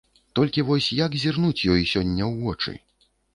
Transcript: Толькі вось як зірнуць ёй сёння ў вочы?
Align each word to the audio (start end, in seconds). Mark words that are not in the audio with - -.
Толькі 0.37 0.63
вось 0.69 0.87
як 0.99 1.17
зірнуць 1.23 1.65
ёй 1.75 1.85
сёння 1.93 2.23
ў 2.31 2.33
вочы? 2.47 2.77